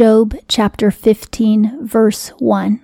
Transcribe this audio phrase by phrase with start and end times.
[0.00, 2.80] Job chapter 15, verse 1.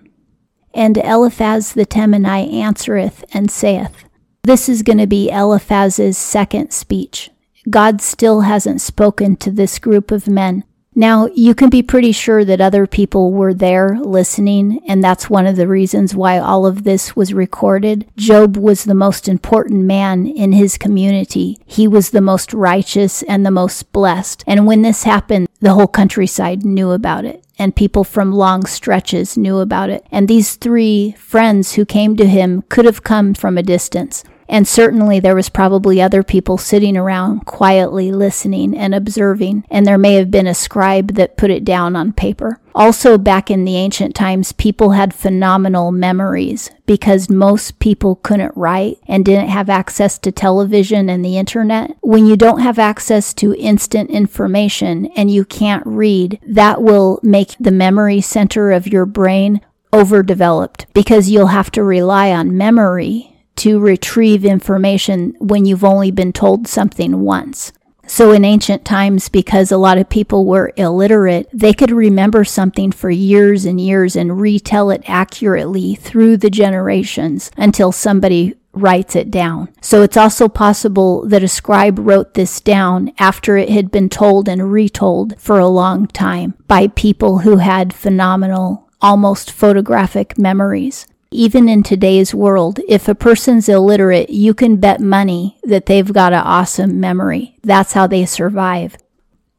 [0.74, 4.04] And Eliphaz the Temanite answereth and saith,
[4.42, 7.30] This is going to be Eliphaz's second speech.
[7.70, 10.64] God still hasn't spoken to this group of men.
[10.98, 15.46] Now, you can be pretty sure that other people were there listening, and that's one
[15.46, 18.06] of the reasons why all of this was recorded.
[18.16, 21.58] Job was the most important man in his community.
[21.66, 24.42] He was the most righteous and the most blessed.
[24.46, 29.36] And when this happened, the whole countryside knew about it and people from long stretches
[29.36, 30.06] knew about it.
[30.12, 34.22] And these three friends who came to him could have come from a distance.
[34.48, 39.98] And certainly there was probably other people sitting around quietly listening and observing, and there
[39.98, 42.60] may have been a scribe that put it down on paper.
[42.74, 48.98] Also, back in the ancient times, people had phenomenal memories because most people couldn't write
[49.08, 51.96] and didn't have access to television and the internet.
[52.02, 57.56] When you don't have access to instant information and you can't read, that will make
[57.58, 63.78] the memory center of your brain overdeveloped because you'll have to rely on memory to
[63.78, 67.72] retrieve information when you've only been told something once.
[68.06, 72.92] So in ancient times, because a lot of people were illiterate, they could remember something
[72.92, 79.30] for years and years and retell it accurately through the generations until somebody writes it
[79.30, 79.68] down.
[79.80, 84.48] So it's also possible that a scribe wrote this down after it had been told
[84.48, 91.68] and retold for a long time by people who had phenomenal, almost photographic memories even
[91.68, 96.40] in today's world, if a person's illiterate, you can bet money that they've got an
[96.40, 97.56] awesome memory.
[97.62, 98.96] That's how they survive.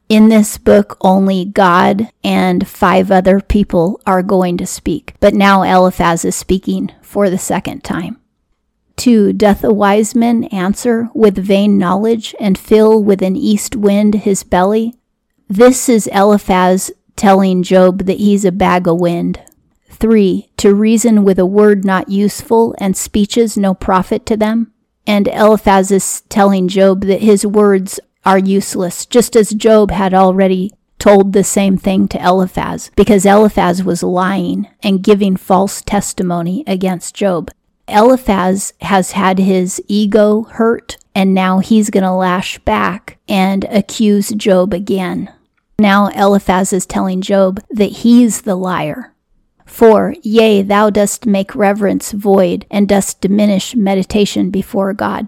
[0.09, 5.63] In this book, only God and five other people are going to speak, but now
[5.63, 8.17] Eliphaz is speaking for the second time.
[8.95, 9.33] 2.
[9.33, 14.43] Doth a wise man answer with vain knowledge and fill with an east wind his
[14.43, 14.95] belly?
[15.49, 19.41] This is Eliphaz telling Job that he's a bag of wind.
[19.99, 20.49] 3.
[20.57, 24.71] To reason with a word not useful and speeches no profit to them.
[25.05, 30.71] And Eliphaz is telling Job that his words are useless, just as Job had already
[30.99, 37.15] told the same thing to Eliphaz, because Eliphaz was lying and giving false testimony against
[37.15, 37.51] Job.
[37.87, 44.29] Eliphaz has had his ego hurt, and now he's going to lash back and accuse
[44.31, 45.31] Job again.
[45.79, 49.13] Now Eliphaz is telling Job that he's the liar
[49.67, 50.15] 4.
[50.23, 55.27] Yea, thou dost make reverence void, and dost diminish meditation before God.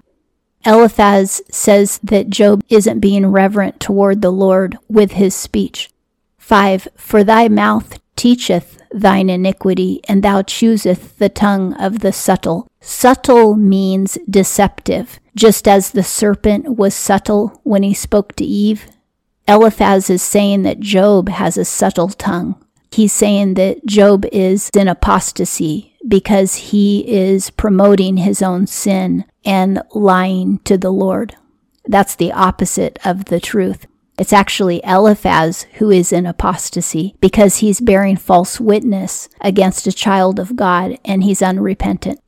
[0.65, 5.89] Eliphaz says that Job isn't being reverent toward the Lord with his speech.
[6.37, 6.87] 5.
[6.95, 12.67] For thy mouth teacheth thine iniquity, and thou chooseth the tongue of the subtle.
[12.81, 18.87] Subtle means deceptive, just as the serpent was subtle when he spoke to Eve.
[19.47, 22.55] Eliphaz is saying that Job has a subtle tongue
[22.91, 29.81] he's saying that Job is in apostasy because he is promoting his own sin and
[29.93, 31.35] lying to the Lord.
[31.85, 33.85] That's the opposite of the truth.
[34.17, 40.39] It's actually Eliphaz who is in apostasy because he's bearing false witness against a child
[40.39, 42.19] of God and he's unrepentant.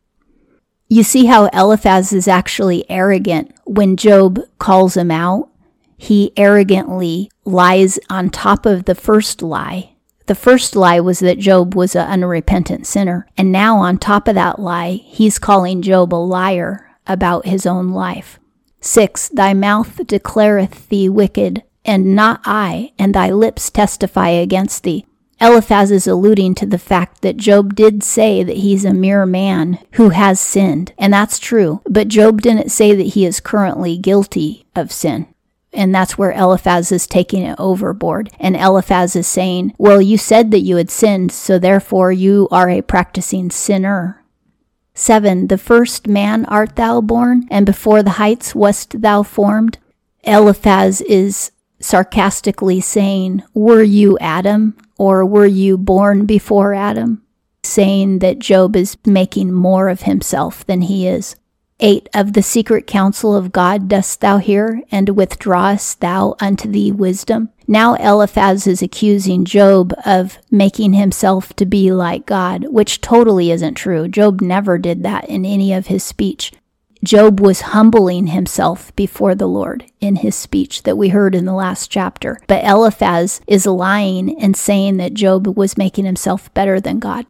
[0.87, 5.49] You see how Eliphaz is actually arrogant when Job calls him out?
[5.97, 9.90] He arrogantly lies on top of the first lie
[10.27, 13.27] the first lie was that Job was an unrepentant sinner.
[13.37, 17.89] And now, on top of that lie, he's calling Job a liar about his own
[17.89, 18.39] life.
[18.81, 19.29] 6.
[19.29, 25.05] Thy mouth declareth thee wicked, and not I, and thy lips testify against thee.
[25.39, 29.79] Eliphaz is alluding to the fact that Job did say that he's a mere man
[29.93, 34.67] who has sinned, and that's true, but Job didn't say that he is currently guilty
[34.75, 35.27] of sin.
[35.73, 38.29] And that's where Eliphaz is taking it overboard.
[38.39, 42.69] And Eliphaz is saying, Well, you said that you had sinned, so therefore you are
[42.69, 44.21] a practicing sinner.
[44.93, 45.47] 7.
[45.47, 49.77] The first man art thou born, and before the heights wast thou formed.
[50.23, 57.23] Eliphaz is sarcastically saying, Were you Adam, or were you born before Adam?
[57.63, 61.35] Saying that Job is making more of himself than he is.
[61.81, 66.91] 8 Of the secret counsel of God dost thou hear, and withdrawest thou unto thee
[66.91, 67.49] wisdom?
[67.67, 73.75] Now Eliphaz is accusing Job of making himself to be like God, which totally isn't
[73.75, 74.07] true.
[74.07, 76.51] Job never did that in any of his speech.
[77.03, 81.53] Job was humbling himself before the Lord in his speech that we heard in the
[81.53, 82.39] last chapter.
[82.45, 87.25] But Eliphaz is lying and saying that Job was making himself better than God.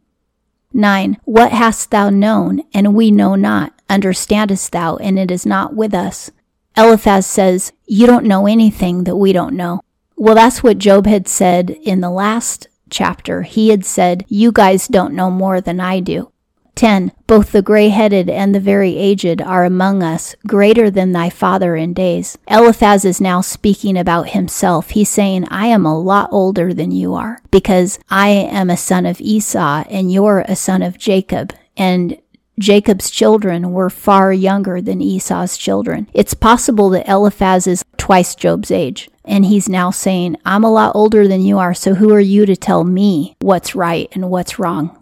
[0.73, 1.17] 9.
[1.23, 3.73] What hast thou known, and we know not?
[3.91, 6.31] Understandest thou, and it is not with us?
[6.77, 9.81] Eliphaz says, You don't know anything that we don't know.
[10.15, 13.41] Well, that's what Job had said in the last chapter.
[13.41, 16.31] He had said, You guys don't know more than I do.
[16.75, 17.11] 10.
[17.27, 21.75] Both the gray headed and the very aged are among us, greater than thy father
[21.75, 22.37] in days.
[22.47, 24.91] Eliphaz is now speaking about himself.
[24.91, 29.05] He's saying, I am a lot older than you are, because I am a son
[29.05, 31.53] of Esau, and you're a son of Jacob.
[31.75, 32.20] And
[32.59, 36.09] Jacob's children were far younger than Esau's children.
[36.13, 39.09] It's possible that Eliphaz is twice Job's age.
[39.25, 42.45] And he's now saying, I'm a lot older than you are, so who are you
[42.45, 44.97] to tell me what's right and what's wrong?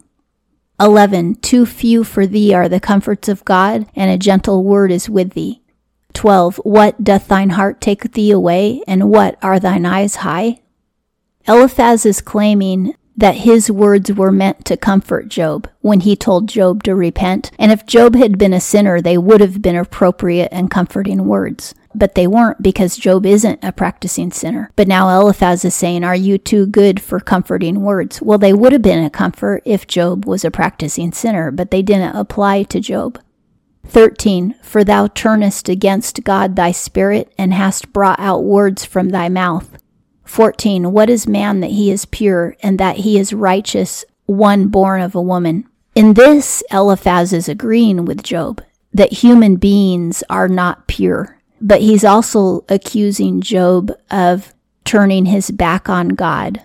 [0.78, 1.36] 11.
[1.36, 5.32] Too few for thee are the comforts of God, and a gentle word is with
[5.32, 5.60] thee.
[6.14, 6.56] 12.
[6.64, 10.60] What doth thine heart take thee away, and what are thine eyes high?
[11.46, 16.82] Eliphaz is claiming that his words were meant to comfort Job when he told Job
[16.84, 20.70] to repent, and if Job had been a sinner, they would have been appropriate and
[20.70, 24.70] comforting words but they weren't because Job isn't a practicing sinner.
[24.76, 28.22] But now Eliphaz is saying, Are you too good for comforting words?
[28.22, 31.82] Well, they would have been a comfort if Job was a practicing sinner, but they
[31.82, 33.20] didn't apply to Job.
[33.86, 34.54] 13.
[34.62, 39.78] For thou turnest against God thy spirit, and hast brought out words from thy mouth.
[40.30, 40.92] 14.
[40.92, 45.14] What is man that he is pure, and that he is righteous, one born of
[45.14, 45.68] a woman?
[45.94, 48.62] In this, Eliphaz is agreeing with Job
[48.92, 54.54] that human beings are not pure but he's also accusing Job of
[54.84, 56.62] turning his back on God.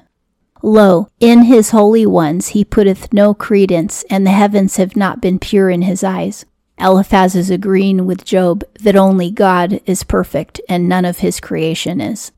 [0.61, 5.37] Lo, in his holy ones he putteth no credence, and the heavens have not been
[5.37, 6.45] pure in his eyes.
[6.79, 12.01] Eliphaz is agreeing with Job that only God is perfect and none of his creation
[12.01, 12.31] is.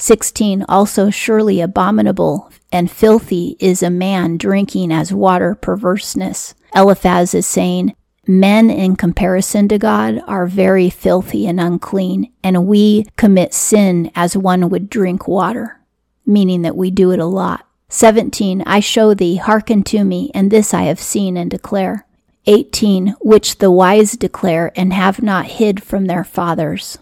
[0.00, 0.64] 16.
[0.68, 6.54] Also, surely abominable and filthy is a man drinking as water perverseness.
[6.74, 7.94] Eliphaz is saying,
[8.26, 14.36] Men, in comparison to God, are very filthy and unclean, and we commit sin as
[14.36, 15.80] one would drink water,
[16.24, 17.66] meaning that we do it a lot.
[17.88, 18.62] 17.
[18.66, 22.06] I show thee, hearken to me, and this I have seen and declare.
[22.46, 23.16] 18.
[23.20, 26.98] Which the wise declare and have not hid from their fathers.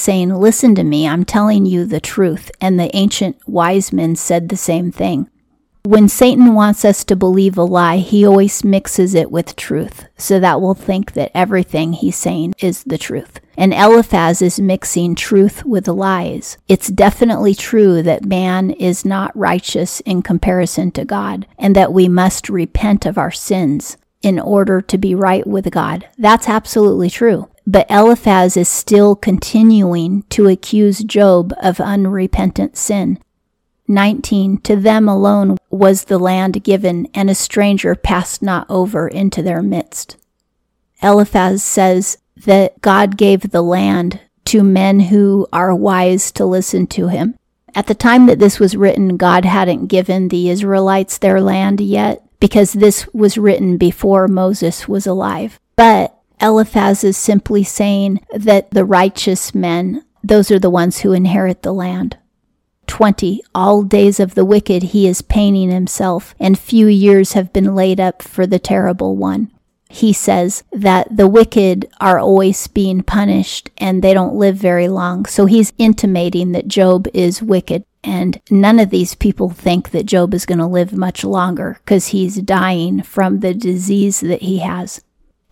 [0.00, 2.50] Saying, Listen to me, I'm telling you the truth.
[2.58, 5.28] And the ancient wise men said the same thing.
[5.82, 10.40] When Satan wants us to believe a lie, he always mixes it with truth so
[10.40, 13.40] that we'll think that everything he's saying is the truth.
[13.58, 16.56] And Eliphaz is mixing truth with lies.
[16.66, 22.08] It's definitely true that man is not righteous in comparison to God and that we
[22.08, 26.08] must repent of our sins in order to be right with God.
[26.16, 27.50] That's absolutely true.
[27.66, 33.18] But Eliphaz is still continuing to accuse Job of unrepentant sin
[33.90, 39.42] 19 To them alone was the land given, and a stranger passed not over into
[39.42, 40.16] their midst.
[41.02, 47.08] Eliphaz says that God gave the land to men who are wise to listen to
[47.08, 47.34] him.
[47.74, 52.22] At the time that this was written, God hadn't given the Israelites their land yet,
[52.38, 55.58] because this was written before Moses was alive.
[55.74, 61.62] But Eliphaz is simply saying that the righteous men, those are the ones who inherit
[61.62, 62.16] the land.
[62.86, 63.42] 20.
[63.54, 68.00] All days of the wicked he is painting himself, and few years have been laid
[68.00, 69.50] up for the terrible one.
[69.88, 75.26] He says that the wicked are always being punished and they don't live very long.
[75.26, 77.84] So he's intimating that Job is wicked.
[78.04, 82.08] And none of these people think that Job is going to live much longer because
[82.08, 85.02] he's dying from the disease that he has.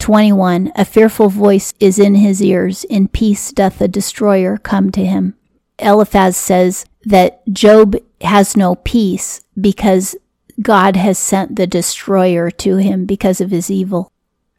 [0.09, 0.73] 21.
[0.75, 2.85] A fearful voice is in his ears.
[2.85, 5.35] In peace doth the destroyer come to him.
[5.79, 10.17] Eliphaz says that Job has no peace because
[10.63, 14.11] God has sent the destroyer to him because of his evil.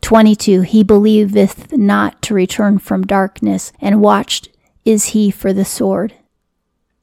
[0.02, 0.62] 22.
[0.62, 4.50] He believeth not to return from darkness, and watched
[4.86, 6.14] is he for the sword.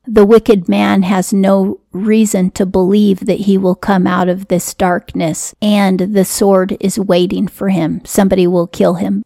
[0.08, 4.72] The wicked man has no reason to believe that he will come out of this
[4.72, 8.02] darkness, and the sword is waiting for him.
[8.04, 9.24] Somebody will kill him.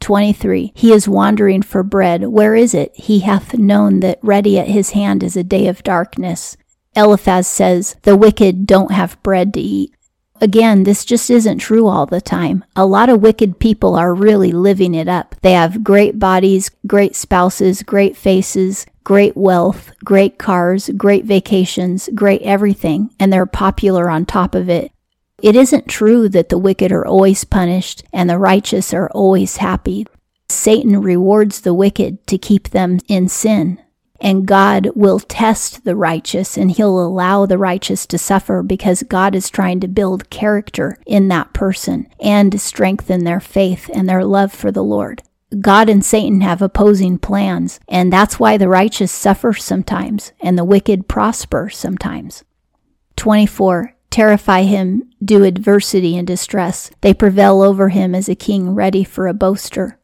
[0.00, 0.72] 23.
[0.74, 2.26] He is wandering for bread.
[2.26, 2.90] Where is it?
[2.96, 6.56] He hath known that ready at his hand is a day of darkness.
[6.96, 9.94] Eliphaz says, The wicked don't have bread to eat.
[10.40, 12.64] Again, this just isn't true all the time.
[12.74, 15.36] A lot of wicked people are really living it up.
[15.42, 22.42] They have great bodies, great spouses, great faces, great wealth, great cars, great vacations, great
[22.42, 24.92] everything, and they're popular on top of it.
[25.42, 30.06] It isn't true that the wicked are always punished and the righteous are always happy.
[30.48, 33.82] Satan rewards the wicked to keep them in sin.
[34.20, 39.34] And God will test the righteous and he'll allow the righteous to suffer because God
[39.34, 44.52] is trying to build character in that person and strengthen their faith and their love
[44.52, 45.22] for the Lord.
[45.60, 50.64] God and Satan have opposing plans, and that's why the righteous suffer sometimes and the
[50.64, 52.44] wicked prosper sometimes.
[53.16, 53.94] 24.
[54.10, 56.90] Terrify him, do adversity and distress.
[57.00, 59.98] They prevail over him as a king ready for a boaster.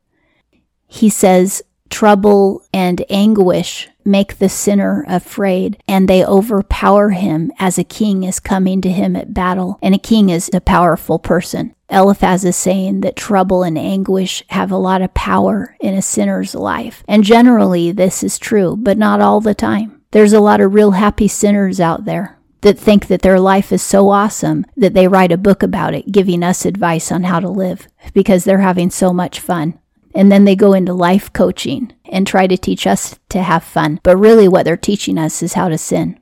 [0.87, 7.85] He says, Trouble and anguish make the sinner afraid, and they overpower him as a
[7.85, 9.79] king is coming to him at battle.
[9.83, 11.75] And a king is a powerful person.
[11.91, 16.55] Eliphaz is saying that trouble and anguish have a lot of power in a sinner's
[16.55, 17.03] life.
[17.09, 20.03] And generally, this is true, but not all the time.
[20.11, 23.83] There's a lot of real happy sinners out there that think that their life is
[23.83, 27.49] so awesome that they write a book about it, giving us advice on how to
[27.49, 29.79] live because they're having so much fun.
[30.19, 34.01] And then they go into life coaching and try to teach us to have fun.
[34.03, 36.19] But really, what they're teaching us is how to sin.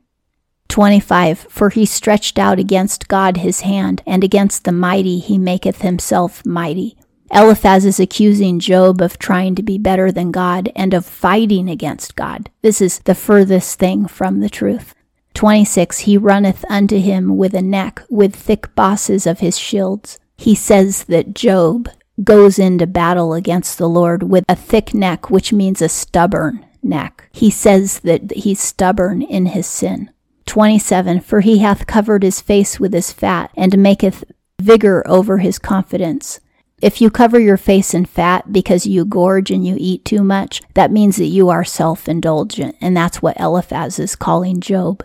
[0.68, 5.80] 25 For he stretched out against God his hand, and against the mighty he maketh
[5.80, 6.98] himself mighty.
[7.30, 12.16] Eliphaz is accusing Job of trying to be better than God and of fighting against
[12.16, 12.50] God.
[12.60, 14.94] This is the furthest thing from the truth.
[15.32, 20.18] 26 He runneth unto him with a neck, with thick bosses of his shields.
[20.36, 21.88] He says that Job
[22.22, 27.28] goes into battle against the Lord with a thick neck, which means a stubborn neck.
[27.32, 30.10] He says that he's stubborn in his sin.
[30.46, 34.24] 27 For he hath covered his face with his fat, and maketh
[34.60, 36.40] vigor over his confidence.
[36.82, 40.60] If you cover your face in fat because you gorge and you eat too much,
[40.74, 45.02] that means that you are self indulgent, and that's what Eliphaz is calling Job.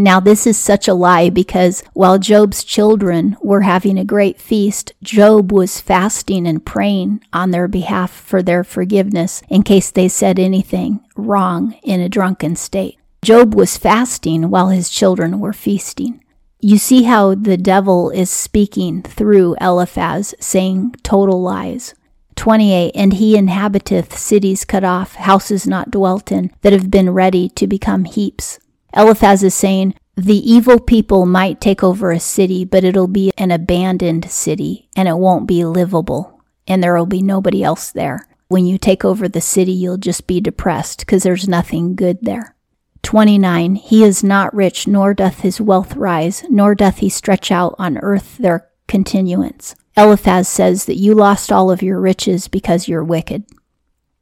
[0.00, 4.94] Now, this is such a lie because while Job's children were having a great feast,
[5.02, 10.38] Job was fasting and praying on their behalf for their forgiveness in case they said
[10.38, 12.98] anything wrong in a drunken state.
[13.20, 16.24] Job was fasting while his children were feasting.
[16.60, 21.94] You see how the devil is speaking through Eliphaz, saying total lies.
[22.36, 27.50] 28 And he inhabiteth cities cut off, houses not dwelt in, that have been ready
[27.50, 28.58] to become heaps.
[28.94, 33.50] Eliphaz is saying, the evil people might take over a city, but it'll be an
[33.50, 38.26] abandoned city and it won't be livable and there will be nobody else there.
[38.48, 42.54] When you take over the city, you'll just be depressed because there's nothing good there.
[43.02, 43.76] 29.
[43.76, 47.98] He is not rich, nor doth his wealth rise, nor doth he stretch out on
[47.98, 49.74] earth their continuance.
[49.96, 53.44] Eliphaz says that you lost all of your riches because you're wicked.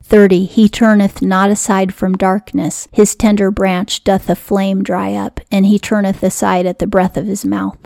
[0.02, 0.46] 30.
[0.46, 2.88] He turneth not aside from darkness.
[2.92, 7.16] His tender branch doth a flame dry up, and he turneth aside at the breath
[7.16, 7.78] of his mouth.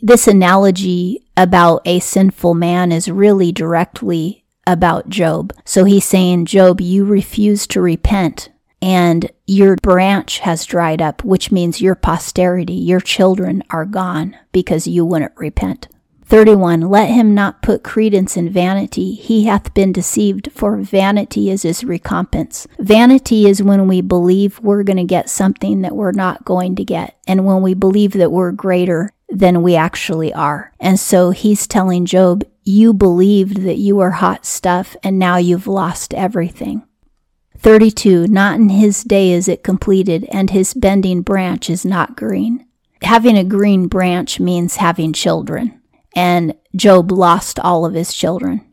[0.00, 5.52] This analogy about a sinful man is really directly about Job.
[5.64, 8.48] So he's saying, Job, you refuse to repent,
[8.80, 14.86] and your branch has dried up, which means your posterity, your children are gone because
[14.86, 15.88] you wouldn't repent.
[16.30, 16.82] 31.
[16.82, 19.14] Let him not put credence in vanity.
[19.14, 22.68] He hath been deceived, for vanity is his recompense.
[22.78, 26.84] Vanity is when we believe we're going to get something that we're not going to
[26.84, 30.72] get, and when we believe that we're greater than we actually are.
[30.78, 35.66] And so he's telling Job, You believed that you were hot stuff, and now you've
[35.66, 36.84] lost everything.
[37.58, 38.28] 32.
[38.28, 42.66] Not in his day is it completed, and his bending branch is not green.
[43.02, 45.79] Having a green branch means having children
[46.14, 48.64] and Job lost all of his children.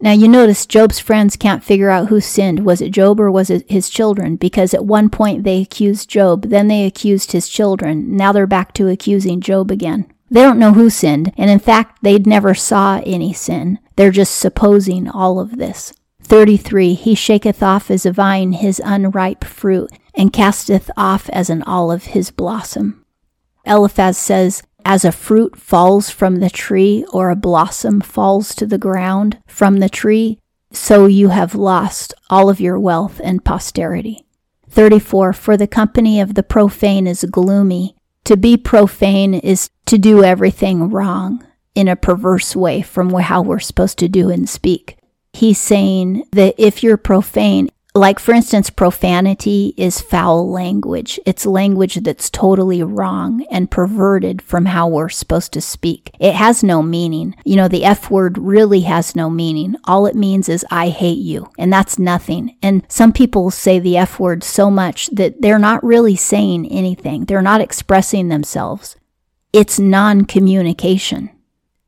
[0.00, 2.66] Now you notice Job's friends can't figure out who sinned.
[2.66, 4.34] Was it Job or was it his children?
[4.34, 8.16] Because at one point they accused Job, then they accused his children.
[8.16, 10.12] Now they're back to accusing Job again.
[10.28, 13.78] They don't know who sinned, and in fact, they never saw any sin.
[13.96, 15.92] They're just supposing all of this.
[16.22, 21.62] 33 He shaketh off as a vine his unripe fruit, and casteth off as an
[21.64, 23.04] olive his blossom.
[23.66, 28.78] Eliphaz says, as a fruit falls from the tree or a blossom falls to the
[28.78, 30.38] ground from the tree,
[30.70, 34.24] so you have lost all of your wealth and posterity.
[34.68, 35.32] 34.
[35.32, 37.94] For the company of the profane is gloomy.
[38.24, 43.58] To be profane is to do everything wrong in a perverse way from how we're
[43.58, 44.96] supposed to do and speak.
[45.32, 51.20] He's saying that if you're profane, like, for instance, profanity is foul language.
[51.26, 56.10] It's language that's totally wrong and perverted from how we're supposed to speak.
[56.18, 57.36] It has no meaning.
[57.44, 59.76] You know, the F word really has no meaning.
[59.84, 61.50] All it means is, I hate you.
[61.58, 62.56] And that's nothing.
[62.62, 67.26] And some people say the F word so much that they're not really saying anything,
[67.26, 68.96] they're not expressing themselves.
[69.52, 71.28] It's non communication.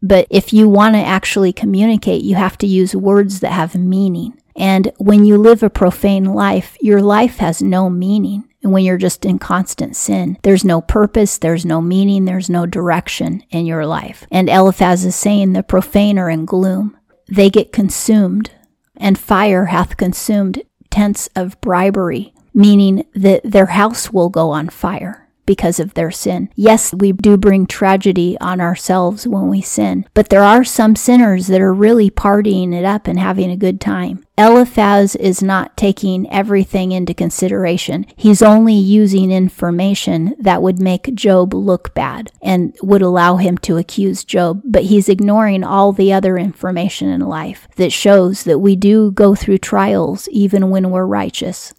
[0.03, 4.39] But if you want to actually communicate, you have to use words that have meaning.
[4.57, 8.49] And when you live a profane life, your life has no meaning.
[8.63, 12.65] And when you're just in constant sin, there's no purpose, there's no meaning, there's no
[12.65, 14.27] direction in your life.
[14.31, 16.97] And Eliphaz is saying the profane are in gloom.
[17.29, 18.53] They get consumed
[18.97, 25.24] and fire hath consumed tents of bribery, meaning that their house will go on fire
[25.47, 26.49] because of their sin.
[26.55, 31.47] Yes, we do bring tragedy on ourselves when we sin, but there are some sinners
[31.49, 34.25] that are really partying it up and having a good time.
[34.37, 38.05] Eliphaz is not taking everything into consideration.
[38.17, 43.77] He's only using information that would make Job look bad and would allow him to
[43.77, 48.75] accuse Job, but he's ignoring all the other information in life that shows that we
[48.75, 51.73] do go through trials even when we're righteous.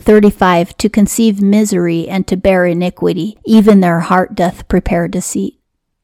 [0.00, 5.60] 35 To conceive misery and to bear iniquity, even their heart doth prepare deceit.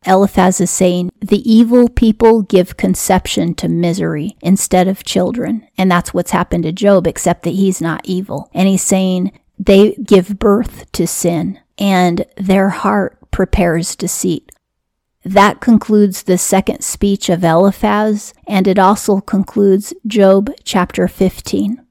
[0.07, 5.67] Eliphaz is saying, The evil people give conception to misery instead of children.
[5.77, 8.49] And that's what's happened to Job, except that he's not evil.
[8.55, 14.53] And he's saying, They give birth to sin, and their heart prepares deceit.
[15.25, 21.86] That concludes the second speech of Eliphaz, and it also concludes Job chapter 15.